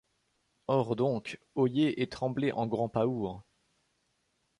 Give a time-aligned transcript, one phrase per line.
[0.65, 3.43] Ores doncques, oyez et tremblez en grant paour!